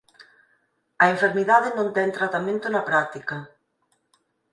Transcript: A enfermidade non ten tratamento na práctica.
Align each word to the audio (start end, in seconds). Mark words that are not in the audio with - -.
A 1.03 1.05
enfermidade 1.13 1.69
non 1.77 1.87
ten 1.95 2.15
tratamento 2.17 2.65
na 2.69 2.85
práctica. 2.89 3.37